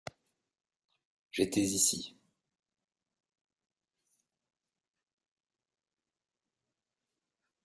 [1.31, 2.15] J’étais ici.